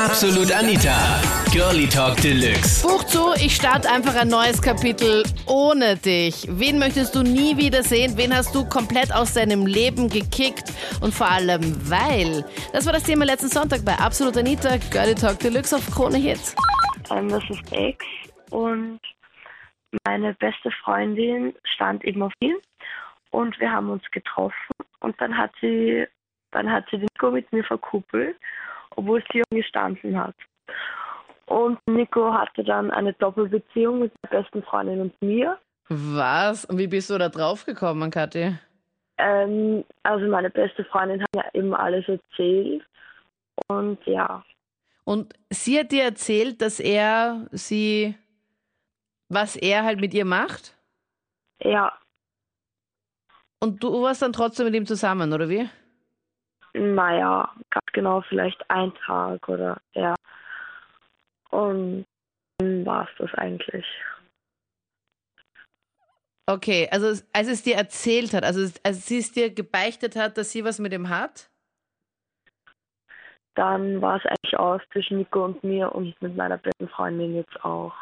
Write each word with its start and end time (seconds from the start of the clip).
Absolut 0.00 0.50
Anita. 0.50 1.20
Girlie 1.52 1.86
Talk 1.86 2.16
Deluxe. 2.22 2.82
Buch 2.82 3.04
zu, 3.04 3.34
ich 3.34 3.54
starte 3.54 3.90
einfach 3.90 4.14
ein 4.14 4.28
neues 4.28 4.62
Kapitel 4.62 5.24
ohne 5.46 5.94
dich. 5.94 6.46
Wen 6.48 6.78
möchtest 6.78 7.14
du 7.14 7.22
nie 7.22 7.58
wieder 7.58 7.82
sehen? 7.82 8.16
Wen 8.16 8.34
hast 8.34 8.54
du 8.54 8.66
komplett 8.66 9.14
aus 9.14 9.34
deinem 9.34 9.66
Leben 9.66 10.08
gekickt? 10.08 10.72
Und 11.02 11.12
vor 11.12 11.30
allem, 11.30 11.60
weil. 11.90 12.46
Das 12.72 12.86
war 12.86 12.94
das 12.94 13.02
Thema 13.02 13.26
letzten 13.26 13.48
Sonntag 13.48 13.84
bei 13.84 13.94
Absolut 13.94 14.38
Anita. 14.38 14.78
Girlie 14.90 15.14
Talk 15.14 15.38
Deluxe 15.38 15.76
auf 15.76 15.86
Krone 15.90 16.16
Hits. 16.16 16.56
Ähm, 17.10 17.28
das 17.28 17.44
ist 17.50 17.70
Ex 17.70 18.02
und 18.48 19.00
meine 20.06 20.32
beste 20.32 20.70
Freundin 20.82 21.54
stand 21.74 22.04
eben 22.04 22.22
auf 22.22 22.32
ihn 22.40 22.56
und 23.32 23.60
wir 23.60 23.70
haben 23.70 23.90
uns 23.90 24.10
getroffen 24.12 24.76
und 25.00 25.20
dann 25.20 25.36
hat 25.36 25.50
sie 25.60 26.06
dann 26.52 26.72
hat 26.72 26.86
sie 26.90 26.96
den 26.96 27.08
Nico 27.12 27.30
mit 27.30 27.52
mir 27.52 27.64
verkuppelt, 27.64 28.36
obwohl 28.96 29.22
sie 29.32 29.42
gestanden 29.50 30.18
hat. 30.18 30.34
Und 31.46 31.78
Nico 31.86 32.32
hatte 32.32 32.62
dann 32.64 32.90
eine 32.90 33.12
Doppelbeziehung 33.14 34.00
mit 34.00 34.12
der 34.22 34.40
besten 34.40 34.62
Freundin 34.62 35.00
und 35.00 35.22
mir. 35.22 35.58
Was? 35.88 36.64
Und 36.64 36.78
wie 36.78 36.86
bist 36.86 37.10
du 37.10 37.18
da 37.18 37.28
drauf 37.28 37.64
gekommen, 37.64 38.10
Kathi? 38.10 38.56
Ähm, 39.18 39.84
also 40.04 40.26
meine 40.28 40.50
beste 40.50 40.84
Freundin 40.84 41.22
hat 41.22 41.34
mir 41.34 41.44
eben 41.54 41.74
alles 41.74 42.06
erzählt 42.08 42.84
und 43.68 43.98
ja. 44.06 44.44
Und 45.04 45.34
sie 45.50 45.78
hat 45.78 45.92
dir 45.92 46.04
erzählt, 46.04 46.62
dass 46.62 46.78
er 46.80 47.46
sie, 47.50 48.14
was 49.28 49.56
er 49.56 49.84
halt 49.84 50.00
mit 50.00 50.14
ihr 50.14 50.24
macht? 50.24 50.76
Ja, 51.62 51.92
Und 53.62 53.82
du 53.82 54.02
warst 54.02 54.22
dann 54.22 54.32
trotzdem 54.32 54.66
mit 54.66 54.74
ihm 54.74 54.86
zusammen, 54.86 55.32
oder 55.32 55.48
wie? 55.48 55.68
Naja, 56.74 57.52
ganz 57.70 57.86
genau 57.92 58.20
vielleicht 58.22 58.68
ein 58.70 58.94
Tag 59.06 59.48
oder 59.48 59.80
ja. 59.92 60.14
Und 61.50 62.04
dann 62.58 62.86
war 62.86 63.08
es 63.08 63.10
das 63.18 63.34
eigentlich. 63.34 63.86
Okay, 66.46 66.88
also 66.90 67.22
als 67.32 67.48
es 67.48 67.62
dir 67.62 67.76
erzählt 67.76 68.32
hat, 68.34 68.44
also 68.44 68.68
als 68.82 69.06
sie 69.06 69.18
es 69.18 69.30
dir 69.32 69.50
gebeichtet 69.50 70.16
hat, 70.16 70.36
dass 70.36 70.50
sie 70.50 70.64
was 70.64 70.78
mit 70.78 70.92
ihm 70.92 71.08
hat? 71.08 71.48
Dann 73.54 74.00
war 74.00 74.16
es 74.16 74.26
eigentlich 74.26 74.56
aus 74.58 74.80
zwischen 74.92 75.18
Nico 75.18 75.44
und 75.44 75.62
mir 75.64 75.92
und 75.94 76.20
mit 76.22 76.36
meiner 76.36 76.58
besten 76.58 76.88
Freundin 76.88 77.34
jetzt 77.34 77.64
auch. 77.64 77.94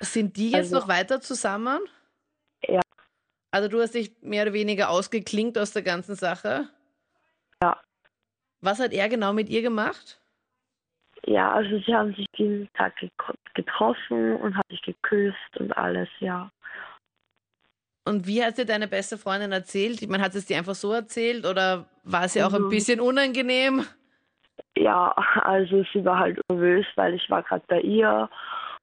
Sind 0.00 0.36
die 0.36 0.50
jetzt 0.50 0.72
Also- 0.72 0.80
noch 0.80 0.88
weiter 0.88 1.20
zusammen? 1.20 1.80
Ja. 2.66 2.80
Also 3.50 3.68
du 3.68 3.80
hast 3.80 3.94
dich 3.94 4.12
mehr 4.20 4.42
oder 4.42 4.52
weniger 4.52 4.90
ausgeklinkt 4.90 5.56
aus 5.58 5.72
der 5.72 5.82
ganzen 5.82 6.14
Sache? 6.14 6.68
Was 8.60 8.80
hat 8.80 8.92
er 8.92 9.08
genau 9.08 9.32
mit 9.32 9.48
ihr 9.48 9.62
gemacht? 9.62 10.20
Ja, 11.26 11.52
also 11.52 11.78
sie 11.80 11.94
haben 11.94 12.14
sich 12.14 12.26
diesen 12.36 12.68
Tag 12.74 12.94
getroffen 13.54 14.36
und 14.36 14.56
haben 14.56 14.68
sich 14.70 14.82
geküsst 14.82 15.56
und 15.58 15.76
alles, 15.76 16.08
ja. 16.20 16.50
Und 18.04 18.26
wie 18.26 18.42
hat 18.42 18.56
dir 18.56 18.64
deine 18.64 18.88
beste 18.88 19.18
Freundin 19.18 19.52
erzählt? 19.52 20.00
Ich 20.00 20.08
meine, 20.08 20.22
hat 20.22 20.32
sie 20.32 20.38
es 20.38 20.46
dir 20.46 20.56
einfach 20.56 20.74
so 20.74 20.92
erzählt 20.92 21.44
oder 21.44 21.86
war 22.04 22.24
es 22.24 22.36
ihr 22.36 22.46
auch 22.46 22.54
ein 22.54 22.62
Mhm. 22.62 22.68
bisschen 22.70 23.00
unangenehm? 23.00 23.84
Ja, 24.76 25.10
also 25.42 25.84
sie 25.92 26.04
war 26.04 26.18
halt 26.18 26.40
nervös, 26.50 26.86
weil 26.94 27.14
ich 27.14 27.28
war 27.28 27.42
gerade 27.42 27.64
bei 27.68 27.80
ihr 27.80 28.30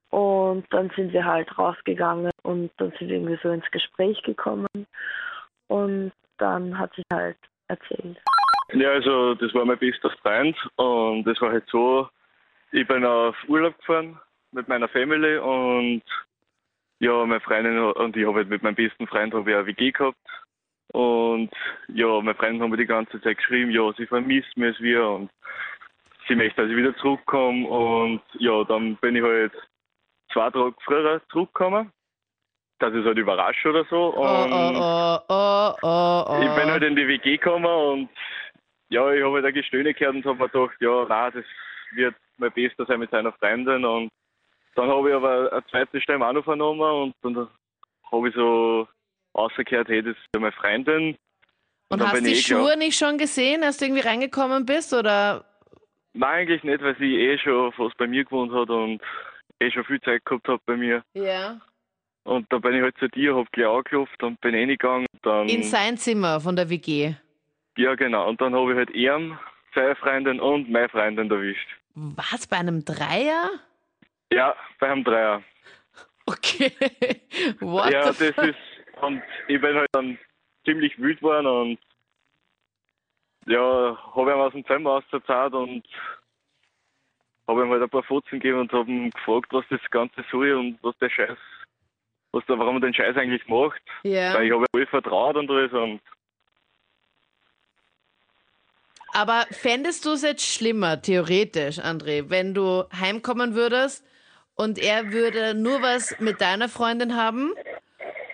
und 0.10 0.66
dann 0.72 0.92
sind 0.96 1.12
wir 1.14 1.26
halt 1.26 1.58
rausgegangen 1.58 2.32
und 2.44 2.70
dann 2.78 2.92
sind 3.00 3.08
wir 3.10 3.16
irgendwie 3.16 3.40
so 3.42 3.50
ins 3.50 3.70
Gespräch 3.72 4.22
gekommen 4.24 4.68
und 5.68 6.12
dann 6.38 6.78
hat 6.78 6.94
sie 6.96 7.04
halt 7.12 7.38
erzählt. 7.68 8.18
Ja, 8.74 8.92
also 8.92 9.36
das 9.36 9.54
war 9.54 9.66
mein 9.66 9.78
bester 9.78 10.10
Freund 10.22 10.58
und 10.76 11.28
es 11.28 11.40
war 11.42 11.52
halt 11.52 11.68
so, 11.70 12.10
ich 12.72 12.88
bin 12.88 13.06
auf 13.06 13.36
Urlaub 13.48 13.78
gefahren 13.78 14.20
mit 14.52 14.68
meiner 14.68 14.88
Family 14.88 15.38
und 15.38 16.04
ja, 17.00 17.26
meine 17.26 17.42
Freundin 17.42 17.78
und 17.80 18.18
ich 18.18 18.26
habe 18.26 18.38
halt 18.38 18.50
mit 18.50 18.64
meinem 18.64 18.76
besten 18.76 19.08
Freund 19.08 19.34
habe 19.34 19.50
ich 19.50 19.56
eine 19.56 19.68
WG 19.68 19.92
gehabt 19.92 20.18
und 20.94 21.52
ja, 21.90 22.08
meine 22.22 22.36
Freundin 22.36 22.62
haben 22.62 22.72
mir 22.72 22.78
die 22.78 22.86
ganze 22.86 23.22
Zeit 23.22 23.38
geschrieben, 23.38 23.72
ja, 23.72 23.92
sie 23.94 24.08
vermisst 24.08 24.56
mich 24.58 24.80
wie 24.82 24.96
und 24.96 25.30
sie 26.28 26.36
möchte, 26.36 26.62
dass 26.62 26.72
ich 26.72 26.78
wieder 26.78 26.96
zurückkomme 26.98 27.68
und 27.68 28.22
ja, 28.40 28.64
dann 28.64 28.96
bin 28.98 29.16
ich 29.16 29.24
halt 29.24 29.54
zwei 30.32 30.50
Tage 30.50 30.74
früher 30.84 31.22
zurückgekommen, 31.30 31.92
dass 32.80 32.94
ich 32.94 33.00
es 33.00 33.06
halt 33.06 33.18
überrasche 33.18 33.70
oder 33.70 33.86
so 33.90 34.14
Oh, 34.16 34.44
und 34.44 34.54
oh, 34.54 34.72
oh, 34.76 35.20
oh, 35.30 35.74
oh, 35.82 36.26
oh. 36.28 36.42
ich 36.42 36.50
bin 36.56 36.70
halt 36.72 36.84
in 36.84 36.96
die 36.96 37.08
WG 37.08 37.38
gekommen 37.38 37.66
und 37.66 38.10
ja, 38.90 39.12
ich 39.12 39.24
habe 39.24 39.34
halt 39.36 39.46
ein 39.46 39.54
Gestöhne 39.54 39.94
gehört 39.94 40.16
und 40.16 40.26
habe 40.26 40.38
mir 40.40 40.50
gedacht, 40.50 40.76
ja, 40.80 41.06
nein, 41.08 41.32
das 41.34 41.46
wird 41.96 42.16
mein 42.38 42.52
Bester 42.52 42.86
sein 42.86 43.00
mit 43.00 43.10
seiner 43.10 43.32
Freundin. 43.34 43.84
Und 43.84 44.10
dann 44.76 44.90
habe 44.90 45.10
ich 45.10 45.16
aber 45.16 45.52
eine 45.52 45.66
zweite 45.68 46.00
Stimme 46.02 46.28
auch 46.28 46.34
noch 46.34 46.44
vernommen 46.44 47.14
und 47.24 47.36
dann 47.36 47.48
habe 48.12 48.30
ich 48.30 48.36
so 48.36 48.88
rausgehört, 49.36 49.88
hey, 49.88 50.04
das 50.04 50.16
ist 50.16 50.40
meine 50.40 50.52
Freundin. 50.52 51.18
Und 51.90 52.00
dann 52.00 52.08
hast 52.10 52.16
bin 52.16 52.26
die 52.26 52.32
eh 52.32 52.36
Schuhe 52.36 52.66
klar- 52.66 52.76
nicht 52.76 52.98
schon 52.98 53.18
gesehen, 53.18 53.64
als 53.64 53.78
du 53.78 53.86
irgendwie 53.86 54.08
reingekommen 54.08 54.66
bist? 54.66 54.94
Oder 54.94 55.46
Nein, 56.14 56.30
eigentlich 56.48 56.64
nicht, 56.64 56.82
weil 56.84 56.96
sie 56.98 57.16
eh 57.20 57.38
schon 57.40 57.72
fast 57.74 57.98
bei 57.98 58.08
mir 58.08 58.24
gewohnt 58.24 58.54
hat 58.54 58.70
und 58.70 59.02
eh 59.60 59.72
schon 59.72 59.84
viel 59.86 60.00
Zeit 60.02 60.24
gehabt 60.26 60.48
hat 60.48 60.62
bei 60.66 60.76
mir. 60.78 61.04
ja. 61.14 61.60
Und 62.26 62.52
dann 62.52 62.62
bin 62.62 62.74
ich 62.74 62.82
halt 62.82 62.98
zu 62.98 63.08
dir, 63.08 63.36
habe 63.36 63.48
gleich 63.52 63.68
angeklopft 63.68 64.24
und 64.24 64.42
bin 64.42 64.56
reingegangen. 64.56 65.06
Dann, 65.22 65.48
in 65.48 65.64
sein 65.64 65.96
Zimmer 65.98 66.42
von 66.42 66.56
der 66.56 66.70
WG? 66.70 67.14
ja, 67.78 67.96
genau. 67.96 68.28
Und 68.28 68.42
dann 68.42 68.56
habe 68.56 68.72
ich 68.72 68.78
halt 68.78 68.90
ihm, 68.92 69.38
seine 69.74 69.96
Freundin 69.96 70.40
und 70.40 70.70
meine 70.70 70.90
Freundin 70.90 71.30
erwischt. 71.30 71.68
Was, 71.94 72.48
bei 72.48 72.58
einem 72.58 72.84
Dreier? 72.84 73.52
Ja, 74.32 74.56
bei 74.80 74.90
einem 74.90 75.04
Dreier. 75.04 75.44
Okay. 76.26 76.72
What 77.60 77.94
ja, 77.94 78.06
das 78.06 78.20
ist. 78.20 78.56
Und 79.02 79.22
ich 79.48 79.62
bin 79.62 79.76
halt 79.76 79.90
dann 79.92 80.18
ziemlich 80.66 80.98
wütend 80.98 81.20
geworden 81.20 81.46
und 81.46 81.80
ja, 83.46 83.98
habe 84.16 84.32
ihm 84.32 84.40
aus 84.40 84.54
dem 84.54 84.66
Zimmer 84.66 84.92
ausgezahlt 84.92 85.54
und 85.54 85.86
habe 87.48 87.64
ihm 87.64 87.70
halt 87.70 87.84
ein 87.84 87.90
paar 87.90 88.04
Fotzen 88.04 88.40
gegeben 88.40 88.62
und 88.62 88.74
habe 88.74 88.90
ihn 88.90 89.12
gefragt, 89.12 89.48
was 89.52 89.66
das 89.70 89.82
Ganze 89.92 90.26
soll 90.32 90.54
und 90.54 90.80
was 90.82 90.98
der 90.98 91.10
Scheiß, 91.10 91.38
was 92.36 92.46
der, 92.46 92.60
warum 92.60 92.78
er 92.78 92.82
den 92.82 92.94
Scheiß 92.94 93.16
eigentlich 93.18 93.48
macht. 93.48 93.82
Ja. 94.04 94.34
Weil 94.34 94.46
ich 94.46 94.52
habe 94.52 94.62
ihm 94.62 94.68
voll 94.72 94.86
vertraut 94.88 95.36
und 95.36 95.50
alles 95.50 95.72
und 95.72 96.00
Aber 99.14 99.46
fändest 99.52 100.06
du 100.06 100.12
es 100.12 100.24
jetzt 100.24 100.46
schlimmer, 100.46 101.02
theoretisch, 101.02 101.80
André, 101.80 102.30
wenn 102.30 102.54
du 102.54 102.84
heimkommen 102.94 103.56
würdest 103.56 104.06
und 104.56 104.78
er 104.78 105.14
würde 105.14 105.56
nur 105.56 105.82
was 105.82 106.20
mit 106.20 106.42
deiner 106.42 106.70
Freundin 106.70 107.16
haben? 107.16 107.54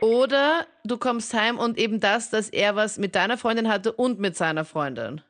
Oder 0.02 0.66
du 0.84 0.98
kommst 0.98 1.34
heim 1.36 1.60
und 1.60 1.78
eben 1.78 2.00
das, 2.00 2.32
dass 2.32 2.50
er 2.50 2.76
was 2.76 2.98
mit 2.98 3.14
deiner 3.14 3.38
Freundin 3.38 3.72
hatte 3.72 3.94
und 3.94 4.20
mit 4.20 4.36
seiner 4.36 4.66
Freundin? 4.66 5.22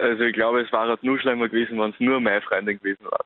also 0.00 0.24
ich 0.24 0.34
glaube, 0.34 0.60
es 0.62 0.72
war 0.72 0.88
halt 0.88 1.02
nur 1.02 1.18
schlimmer 1.18 1.48
gewesen, 1.48 1.78
wenn 1.78 1.90
es 1.90 2.00
nur 2.00 2.20
meine 2.20 2.40
Freundin 2.42 2.78
gewesen 2.78 3.04
war. 3.04 3.20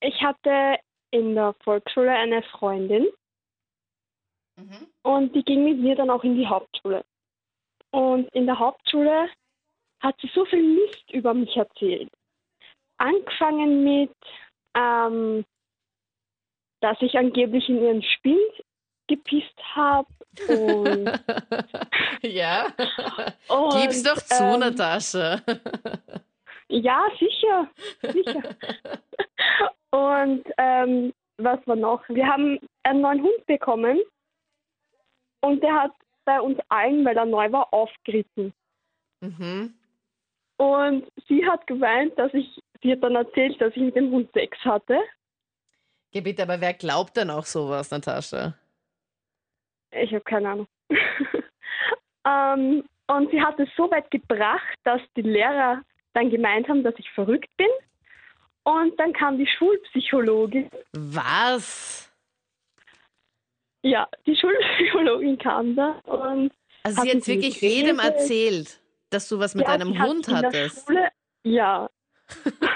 Ich 0.00 0.22
hatte 0.22 0.78
in 1.10 1.34
der 1.34 1.54
Volksschule 1.64 2.10
eine 2.10 2.42
Freundin 2.42 3.06
und 5.02 5.34
die 5.34 5.44
ging 5.44 5.64
mit 5.64 5.78
mir 5.78 5.96
dann 5.96 6.10
auch 6.10 6.24
in 6.24 6.36
die 6.36 6.46
Hauptschule. 6.46 7.04
Und 7.90 8.28
in 8.34 8.46
der 8.46 8.58
Hauptschule 8.58 9.28
hat 10.00 10.16
sie 10.20 10.30
so 10.34 10.44
viel 10.44 10.62
Mist 10.62 11.10
über 11.12 11.34
mich 11.34 11.56
erzählt. 11.56 12.10
Angefangen 12.98 13.84
mit, 13.84 14.16
ähm, 14.74 15.44
dass 16.80 17.00
ich 17.00 17.16
angeblich 17.16 17.68
in 17.68 17.82
ihren 17.82 18.02
Spind 18.02 18.62
gepisst 19.06 19.58
habe. 19.74 20.08
Und, 20.48 21.06
ja. 22.22 22.66
und, 23.48 23.80
Gib's 23.80 24.02
doch 24.02 24.16
zu, 24.16 24.42
ähm, 24.42 24.60
Natascha. 24.60 25.40
Ja, 26.68 27.06
sicher. 27.18 27.70
sicher. 28.02 28.56
Und 29.92 30.44
ähm, 30.58 31.12
was 31.38 31.64
war 31.66 31.76
noch? 31.76 32.06
Wir 32.08 32.26
haben 32.26 32.58
einen 32.82 33.00
neuen 33.00 33.22
Hund 33.22 33.46
bekommen 33.46 34.00
und 35.46 35.62
der 35.62 35.74
hat 35.74 35.92
bei 36.24 36.40
uns 36.40 36.58
allen, 36.68 37.04
weil 37.04 37.16
er 37.16 37.24
neu 37.24 37.50
war, 37.52 37.72
aufgeritten. 37.72 38.52
Mhm. 39.20 39.74
Und 40.56 41.06
sie 41.28 41.46
hat 41.46 41.66
geweint, 41.66 42.18
dass 42.18 42.32
ich, 42.34 42.62
sie 42.82 42.92
hat 42.92 43.02
dann 43.02 43.14
erzählt, 43.14 43.60
dass 43.60 43.74
ich 43.74 43.82
mit 43.82 43.96
dem 43.96 44.10
Hund 44.10 44.30
Sex 44.32 44.58
hatte. 44.64 44.98
Geh 46.12 46.20
bitte, 46.20 46.42
aber 46.42 46.60
wer 46.60 46.74
glaubt 46.74 47.16
denn 47.16 47.30
auch 47.30 47.44
sowas, 47.44 47.90
Natascha? 47.90 48.54
Ich 49.90 50.12
habe 50.12 50.24
keine 50.24 50.50
Ahnung. 50.50 50.66
ähm, 52.26 52.84
und 53.06 53.30
sie 53.30 53.40
hat 53.40 53.58
es 53.60 53.68
so 53.76 53.90
weit 53.90 54.10
gebracht, 54.10 54.76
dass 54.84 55.00
die 55.16 55.22
Lehrer 55.22 55.82
dann 56.14 56.30
gemeint 56.30 56.68
haben, 56.68 56.82
dass 56.82 56.94
ich 56.98 57.10
verrückt 57.10 57.50
bin. 57.56 57.68
Und 58.64 58.98
dann 58.98 59.12
kam 59.12 59.38
die 59.38 59.46
Schulpsychologin 59.46 60.68
Was? 60.92 62.05
Ja, 63.86 64.08
die 64.26 64.34
Schulpsychologin 64.34 65.38
kam 65.38 65.76
da 65.76 66.00
und 66.06 66.50
Also 66.82 67.02
sie 67.02 67.10
hat 67.12 67.26
wirklich 67.28 67.60
jedem 67.60 68.00
erzählt, 68.00 68.80
dass 69.10 69.28
du 69.28 69.38
was 69.38 69.54
mit 69.54 69.68
ja, 69.68 69.74
einem 69.74 69.92
sie 69.92 69.98
hat 70.00 70.08
Hund 70.08 70.28
hattest. 70.28 70.86
Schule, 70.86 71.08
ja. 71.44 71.88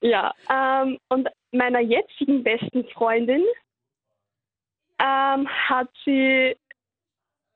Ja, 0.00 0.32
ähm, 0.48 0.98
und 1.08 1.28
meiner 1.50 1.80
jetzigen 1.80 2.44
besten 2.44 2.84
Freundin 2.90 3.44
ähm, 5.00 5.48
hat 5.48 5.88
sie 6.04 6.56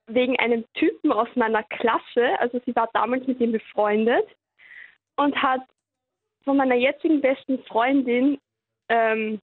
wegen 0.09 0.37
einem 0.41 0.65
Typen 0.75 1.13
aus 1.13 1.29
meiner 1.37 1.63
Klasse, 1.63 2.39
also 2.41 2.61
sie 2.67 2.75
war 2.75 2.91
damals 2.93 3.27
mit 3.29 3.41
ihm 3.41 3.53
befreundet 3.53 4.27
und 5.17 5.41
hat 5.41 5.61
von 6.45 6.57
meiner 6.57 6.75
jetzigen 6.75 7.21
besten 7.21 7.63
Freundin, 7.65 8.39
ähm, 8.89 9.41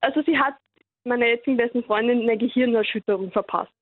also 0.00 0.20
sie 0.22 0.36
hat 0.36 0.56
meiner 1.04 1.26
jetzigen 1.26 1.56
besten 1.56 1.84
Freundin 1.84 2.22
eine 2.22 2.36
Gehirnerschütterung 2.36 3.32
verpasst. 3.32 3.72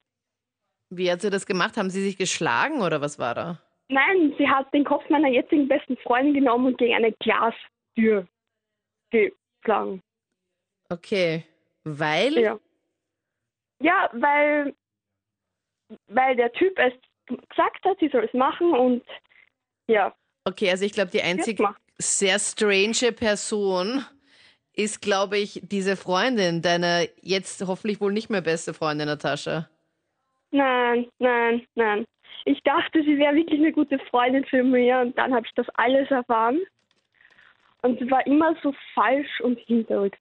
Wie 0.91 1.11
hat 1.11 1.21
sie 1.21 1.31
das 1.31 1.47
gemacht? 1.47 1.77
Haben 1.77 1.91
sie 1.91 2.03
sich 2.03 2.17
geschlagen 2.17 2.81
oder 2.81 3.01
was 3.01 3.19
war 3.19 3.35
da? 3.35 3.61
Nein, 3.89 4.35
sie 4.39 4.49
hat 4.49 4.73
den 4.73 4.85
Kopf 4.85 5.09
meiner 5.09 5.29
jetzigen 5.29 5.69
besten 5.69 5.97
Freundin 5.99 6.35
genommen 6.35 6.67
und 6.67 6.79
gegen 6.79 6.95
eine 6.95 7.13
Glastür 7.13 8.27
geschlagen. 9.11 10.03
Okay. 10.91 11.45
Weil? 11.85 12.39
Ja. 12.39 12.59
Ja, 13.81 14.11
weil, 14.13 14.75
weil 16.09 16.37
der 16.37 16.53
Typ 16.53 16.79
es 16.79 16.93
gesagt 17.27 17.85
hat, 17.85 17.99
sie 18.01 18.09
soll 18.09 18.25
es 18.25 18.35
machen 18.35 18.73
und 18.73 19.05
ja. 19.87 20.15
Okay, 20.45 20.71
also 20.71 20.85
ich 20.85 20.93
glaube, 20.93 21.11
die 21.11 21.23
einzige 21.23 21.69
sehr 21.99 22.39
strange 22.39 23.13
Person 23.13 24.05
ist, 24.79 25.03
glaube 25.03 25.39
ich, 25.39 25.61
diese 25.65 25.97
Freundin, 25.97 26.63
deine 26.63 27.09
jetzt 27.21 27.67
hoffentlich 27.67 28.01
wohl 28.01 28.13
nicht 28.13 28.31
mehr 28.31 28.41
beste 28.41 28.73
Freundin, 28.73 29.09
Natascha. 29.09 29.69
Nein, 30.53 31.07
nein, 31.19 31.67
nein. 31.75 32.05
Ich 32.45 32.63
dachte, 32.63 33.03
sie 33.03 33.19
wäre 33.19 33.35
wirklich 33.35 33.61
eine 33.61 33.73
gute 33.73 33.99
Freundin 34.11 34.45
für 34.45 34.63
mich 34.63 34.93
und 34.95 35.19
dann 35.19 35.35
habe 35.35 35.45
ich 35.45 35.53
das 35.57 35.67
alles 35.75 36.09
erfahren. 36.11 36.61
Und 37.83 37.99
sie 37.99 38.11
war 38.11 38.25
immer 38.27 38.55
so 38.63 38.73
falsch 38.95 39.41
und 39.43 39.59
hinterrücks. 39.59 40.19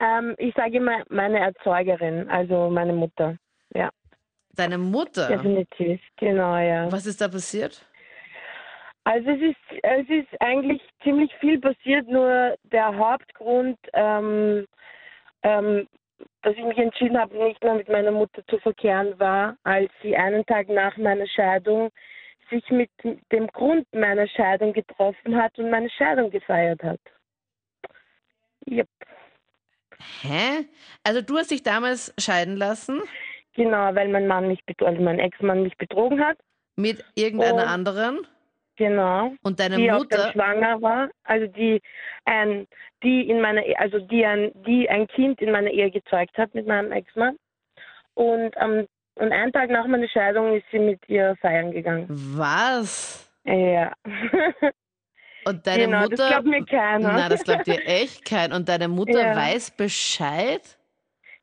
Ähm, 0.00 0.34
ich 0.38 0.54
sage 0.54 0.78
immer 0.78 1.04
meine 1.08 1.38
Erzeugerin, 1.38 2.28
also 2.28 2.68
meine 2.68 2.92
Mutter. 2.92 3.36
Ja, 3.74 3.90
Deine 4.56 4.78
Mutter? 4.78 5.28
definitiv. 5.28 6.00
Genau, 6.16 6.56
ja. 6.58 6.90
Was 6.90 7.06
ist 7.06 7.20
da 7.20 7.28
passiert? 7.28 7.86
Also 9.04 9.30
es 9.30 9.40
ist, 9.40 9.82
es 9.82 10.08
ist 10.08 10.40
eigentlich 10.40 10.82
ziemlich 11.02 11.32
viel 11.40 11.58
passiert, 11.58 12.06
nur 12.06 12.56
der 12.64 12.96
Hauptgrund, 12.96 13.78
ähm, 13.94 14.66
ähm, 15.42 15.88
dass 16.42 16.54
ich 16.54 16.64
mich 16.64 16.76
entschieden 16.78 17.18
habe, 17.18 17.34
nicht 17.36 17.62
mehr 17.64 17.74
mit 17.74 17.88
meiner 17.88 18.10
Mutter 18.10 18.42
zu 18.48 18.58
verkehren, 18.58 19.18
war, 19.18 19.56
als 19.64 19.90
sie 20.02 20.16
einen 20.16 20.44
Tag 20.46 20.68
nach 20.68 20.96
meiner 20.98 21.26
Scheidung 21.26 21.90
sich 22.50 22.68
mit 22.70 22.90
dem 23.32 23.46
Grund 23.48 23.86
meiner 23.92 24.26
Scheidung 24.28 24.72
getroffen 24.72 25.36
hat 25.36 25.56
und 25.58 25.70
meine 25.70 25.88
Scheidung 25.90 26.30
gefeiert 26.30 26.82
hat. 26.82 27.00
Yep. 28.68 28.88
Hä? 30.22 30.66
Also 31.04 31.22
du 31.22 31.38
hast 31.38 31.50
dich 31.50 31.62
damals 31.62 32.12
scheiden 32.18 32.56
lassen 32.56 33.00
Genau, 33.54 33.94
weil 33.94 34.08
mein 34.08 34.26
Mann 34.28 34.46
mich, 34.48 34.60
also 34.78 35.02
mein 35.02 35.18
Ex-Mann 35.18 35.62
mich 35.62 35.76
betrogen 35.76 36.24
hat. 36.24 36.38
mit 36.76 37.04
irgendeiner 37.14 37.62
Und- 37.64 37.68
anderen 37.68 38.26
Genau. 38.80 39.32
und 39.42 39.60
deine 39.60 39.76
die 39.76 39.90
Mutter. 39.90 40.32
schwanger 40.32 40.80
war, 40.80 41.10
also 41.24 41.46
die 41.46 41.82
ein, 42.24 42.66
die 43.02 43.28
in 43.28 43.42
meiner, 43.42 43.64
E- 43.66 43.76
also 43.76 43.98
die 43.98 44.24
ein, 44.24 44.52
die 44.66 44.88
ein 44.88 45.06
Kind 45.06 45.40
in 45.42 45.50
meiner 45.52 45.68
Ehe 45.70 45.90
gezeugt 45.90 46.38
hat 46.38 46.54
mit 46.54 46.66
meinem 46.66 46.90
Ex-Mann. 46.92 47.36
Und 48.14 48.56
am 48.56 48.86
und 49.16 49.32
einen 49.32 49.52
Tag 49.52 49.68
nach 49.68 49.86
meiner 49.86 50.08
Scheidung 50.08 50.56
ist 50.56 50.64
sie 50.70 50.78
mit 50.78 50.98
ihr 51.08 51.36
feiern 51.42 51.72
gegangen. 51.72 52.06
Was? 52.08 53.30
Ja. 53.44 53.92
Und 55.44 55.66
deine 55.66 55.84
genau, 55.84 56.00
Mutter. 56.02 56.16
das 56.16 56.28
glaubt 56.30 56.46
mir 56.46 56.64
keiner. 56.64 57.12
Na, 57.12 57.28
das 57.28 57.44
glaubt 57.44 57.66
dir 57.66 57.80
echt 57.86 58.24
kein. 58.24 58.52
Und 58.52 58.68
deine 58.68 58.88
Mutter 58.88 59.20
Ja. 59.20 59.36
weiß 59.36 59.72
Bescheid? 59.72 60.62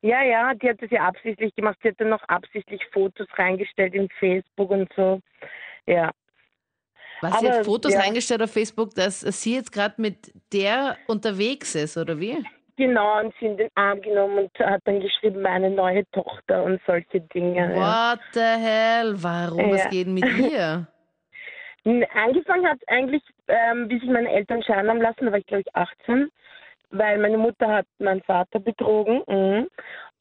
Ja, 0.02 0.24
ja, 0.24 0.54
die 0.56 0.70
hat 0.70 0.82
das 0.82 0.90
ja 0.92 1.02
absichtlich 1.02 1.54
gemacht. 1.56 1.78
Sie 1.84 1.90
hat 1.90 2.00
dann 2.00 2.10
noch 2.10 2.24
absichtlich 2.28 2.82
Fotos 2.92 3.28
reingestellt 3.36 3.94
in 3.94 4.08
Facebook 4.20 4.70
und 4.72 4.92
so. 4.96 5.20
Ja. 5.88 6.12
Was 7.22 7.40
sie 7.40 7.52
hat 7.52 7.66
Fotos 7.66 7.94
ja. 7.94 8.00
reingestellt 8.00 8.42
auf 8.42 8.52
Facebook, 8.52 8.94
dass 8.96 9.22
sie 9.22 9.56
jetzt 9.56 9.72
gerade 9.72 9.96
mit 9.98 10.32
der 10.54 10.98
unterwegs 11.08 11.76
ist, 11.76 11.98
oder 11.98 12.20
wie? 12.20 12.38
Genau, 12.78 13.20
und 13.20 13.34
sie 13.40 13.48
in 13.48 13.58
den 13.58 13.70
Arm 13.74 14.02
genommen 14.02 14.38
und 14.38 14.60
hat 14.60 14.82
dann 14.86 15.00
geschrieben, 15.00 15.42
meine 15.42 15.72
neue 15.72 16.04
Tochter 16.12 16.64
und 16.64 16.80
solche 16.86 17.22
Dinge. 17.22 17.76
Ja. 17.76 18.14
What 18.14 18.20
the 18.34 18.40
hell? 18.40 19.16
Warum? 19.18 19.72
Was 19.72 19.86
Ja. 19.86 19.90
geht 19.90 20.08
mit 20.08 20.26
ihr? 20.38 20.88
Angefangen 22.14 22.68
hat 22.68 22.80
eigentlich, 22.88 23.24
ähm, 23.48 23.90
wie 23.90 23.98
sich 24.00 24.10
meine 24.10 24.30
Eltern 24.30 24.62
scheiden 24.62 24.90
haben 24.90 25.02
lassen, 25.02 25.26
da 25.26 25.32
war 25.32 25.40
ich 25.40 25.46
glaube 25.46 25.64
ich 25.66 25.76
18, 25.76 26.30
weil 26.92 27.18
meine 27.18 27.38
Mutter 27.38 27.68
hat 27.68 27.88
meinen 28.00 28.22
Vater 28.24 28.60
betrogen 28.60 29.24
mhm. 29.28 29.68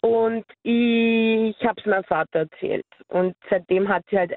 und 0.00 0.44
ich 0.62 1.56
habe 1.64 1.80
es 1.80 1.86
meinem 1.86 2.04
Vater 2.04 2.40
erzählt. 2.40 2.86
Und 3.08 3.34
seitdem 3.50 3.88
hat 3.88 4.04
sie 4.10 4.18
halt 4.18 4.32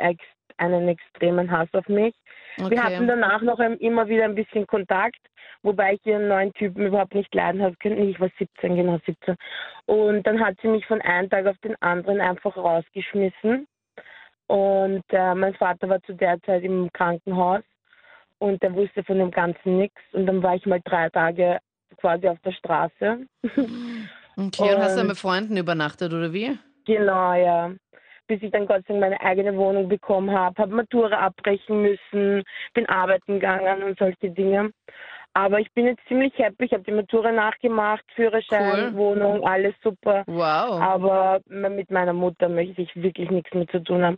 einen 0.57 0.87
extremen 0.89 1.49
Hass 1.51 1.69
auf 1.73 1.87
mich. 1.87 2.15
Wir 2.57 2.83
hatten 2.83 2.95
Okay. 2.97 3.07
danach 3.07 3.41
noch 3.41 3.59
immer 3.59 4.07
wieder 4.07 4.25
ein 4.25 4.35
bisschen 4.35 4.67
Kontakt, 4.67 5.19
wobei 5.63 5.93
ich 5.93 6.05
ihren 6.05 6.27
neuen 6.27 6.51
Typen 6.53 6.85
überhaupt 6.87 7.15
nicht 7.15 7.33
leiden 7.33 7.61
habe 7.61 7.75
können. 7.77 8.09
Ich 8.09 8.19
war 8.19 8.29
17, 8.37 8.75
genau 8.75 8.99
17. 9.05 9.35
Und 9.85 10.23
dann 10.27 10.39
hat 10.43 10.55
sie 10.61 10.67
mich 10.67 10.85
von 10.85 11.01
einem 11.01 11.29
Tag 11.29 11.45
auf 11.45 11.57
den 11.59 11.75
anderen 11.81 12.19
einfach 12.21 12.55
rausgeschmissen. 12.57 13.67
Und 14.47 15.03
äh, 15.09 15.35
mein 15.35 15.53
Vater 15.55 15.87
war 15.89 16.01
zu 16.03 16.13
der 16.13 16.41
Zeit 16.41 16.63
im 16.63 16.89
Krankenhaus 16.91 17.61
und 18.39 18.61
der 18.63 18.73
wusste 18.73 19.03
von 19.03 19.19
dem 19.19 19.31
Ganzen 19.31 19.77
nichts. 19.77 20.01
Und 20.13 20.25
dann 20.25 20.41
war 20.41 20.55
ich 20.55 20.65
mal 20.65 20.81
drei 20.83 21.09
Tage 21.09 21.59
quasi 21.97 22.27
auf 22.27 22.39
der 22.39 22.51
Straße. 22.53 23.25
Okay, 23.43 24.73
und 24.73 24.81
hast 24.81 24.93
du 24.93 24.95
dann 24.95 24.99
Und- 25.01 25.07
mit 25.07 25.17
Freunden 25.17 25.57
übernachtet, 25.57 26.13
oder 26.13 26.33
wie? 26.33 26.57
Genau, 26.85 27.33
ja. 27.33 27.71
Bis 28.29 28.43
ich 28.43 28.51
dann 28.51 28.67
Gott 28.67 28.83
sei 28.87 28.93
Dank 28.93 28.99
meine 28.99 29.21
eigene 29.21 29.57
Wohnung 29.57 29.89
bekommen 29.89 30.29
habe, 30.31 30.61
habe 30.61 30.75
Matura 30.75 31.17
abbrechen 31.17 31.81
müssen, 31.81 32.43
bin 32.75 32.87
arbeiten 32.87 33.39
gegangen 33.39 33.81
und 33.81 33.97
solche 33.97 34.29
Dinge. 34.29 34.71
Aber 35.33 35.59
ich 35.59 35.71
bin 35.73 35.87
jetzt 35.87 36.05
ziemlich 36.07 36.37
happy. 36.37 36.65
Ich 36.65 36.73
habe 36.73 36.83
die 36.83 36.91
Matura 36.91 37.31
nachgemacht, 37.31 38.03
Führerschein, 38.15 38.93
Cool. 38.93 38.97
Wohnung, 38.97 39.47
alles 39.47 39.73
super. 39.83 40.23
Wow. 40.27 40.79
Aber 40.79 41.39
mit 41.47 41.89
meiner 41.89 42.13
Mutter 42.13 42.49
möchte 42.49 42.83
ich 42.83 42.95
wirklich 42.95 43.31
nichts 43.31 43.51
mehr 43.53 43.67
zu 43.67 43.79
tun 43.79 44.03
haben. 44.03 44.17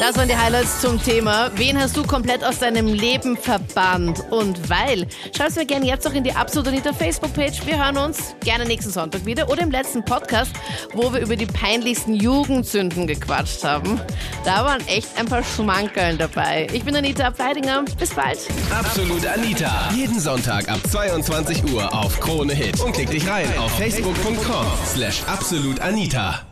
Das 0.00 0.16
waren 0.16 0.28
die 0.28 0.36
Highlights 0.36 0.80
zum 0.80 1.00
Thema. 1.00 1.50
Wen 1.56 1.78
hast 1.78 1.94
du 1.94 2.02
komplett 2.02 2.42
aus 2.42 2.58
deinem 2.58 2.86
Leben 2.86 3.36
verbannt 3.36 4.24
und 4.30 4.70
weil? 4.70 5.06
Schau 5.36 5.44
es 5.44 5.56
mir 5.56 5.66
gerne 5.66 5.84
jetzt 5.84 6.08
auch 6.08 6.14
in 6.14 6.24
die 6.24 6.32
Absolut 6.32 6.68
Anita 6.68 6.94
Facebook-Page. 6.94 7.66
Wir 7.66 7.84
hören 7.84 7.98
uns 7.98 8.34
gerne 8.42 8.64
nächsten 8.64 8.90
Sonntag 8.90 9.26
wieder 9.26 9.50
oder 9.50 9.60
im 9.60 9.70
letzten 9.70 10.02
Podcast, 10.02 10.52
wo 10.94 11.12
wir 11.12 11.20
über 11.20 11.36
die 11.36 11.44
peinlichsten 11.44 12.14
Jugendsünden 12.14 13.06
gequatscht 13.06 13.62
haben. 13.62 14.00
Da 14.46 14.64
waren 14.64 14.80
echt 14.88 15.08
ein 15.18 15.26
paar 15.26 15.44
Schmankerln 15.44 16.16
dabei. 16.16 16.66
Ich 16.72 16.82
bin 16.82 16.96
Anita 16.96 17.26
Ableidinger. 17.26 17.84
Bis 17.98 18.14
bald. 18.14 18.38
Absolut 18.70 19.26
Anita. 19.26 19.90
Jeden 19.94 20.18
Sonntag 20.18 20.66
ab 20.70 20.80
22 20.90 21.74
Uhr 21.74 21.92
auf 21.92 22.18
Krone 22.20 22.54
Hit. 22.54 22.80
Und 22.80 22.92
klick 22.92 23.10
dich 23.10 23.28
rein 23.28 23.46
auf 23.58 23.70
facebook.com 23.76 24.64
slash 24.86 25.22
absolutanita. 25.26 26.49